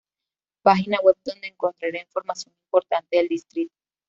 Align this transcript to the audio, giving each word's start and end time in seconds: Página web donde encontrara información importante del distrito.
Página 0.63 0.97
web 1.03 1.15
donde 1.23 1.49
encontrara 1.49 2.01
información 2.01 2.55
importante 2.57 3.17
del 3.17 3.27
distrito. 3.27 3.75